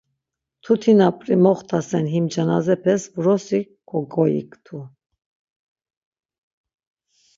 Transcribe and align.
Mtutina 0.59 1.07
p̌ri 1.17 1.35
moxt̆asen 1.43 2.05
him 2.13 2.25
cezenapes 2.33 3.03
vrosi 3.13 3.61
kogoyiktu. 3.89 4.77